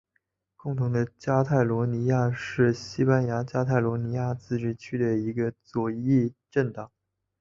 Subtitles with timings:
[0.57, 6.89] 共同的加泰罗尼亚是西班牙加泰罗尼亚自治区的一个左翼政党。